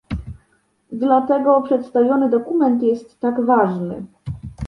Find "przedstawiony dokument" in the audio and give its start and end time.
1.61-2.83